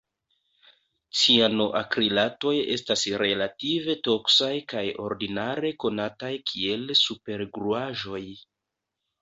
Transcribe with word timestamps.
Cianoakrilatoj 1.19 2.53
estas 2.77 3.03
relative 3.23 3.97
toksaj 4.09 4.51
kaj 4.73 4.85
ordinare 5.09 5.73
konataj 5.85 6.33
kiel 6.53 6.91
supergluaĵoj. 7.05 8.25